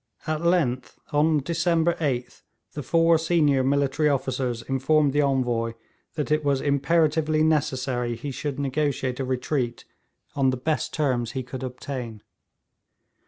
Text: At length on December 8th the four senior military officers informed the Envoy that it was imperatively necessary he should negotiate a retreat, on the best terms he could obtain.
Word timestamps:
At 0.25 0.41
length 0.41 0.97
on 1.13 1.41
December 1.43 1.93
8th 1.93 2.41
the 2.71 2.81
four 2.81 3.19
senior 3.19 3.63
military 3.63 4.09
officers 4.09 4.63
informed 4.63 5.13
the 5.13 5.21
Envoy 5.21 5.73
that 6.15 6.31
it 6.31 6.43
was 6.43 6.59
imperatively 6.59 7.43
necessary 7.43 8.15
he 8.15 8.31
should 8.31 8.57
negotiate 8.59 9.19
a 9.19 9.23
retreat, 9.23 9.85
on 10.35 10.49
the 10.49 10.57
best 10.57 10.91
terms 10.91 11.33
he 11.33 11.43
could 11.43 11.61
obtain. 11.61 12.23